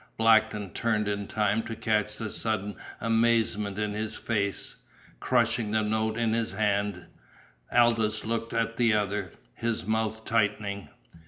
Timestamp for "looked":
8.25-8.51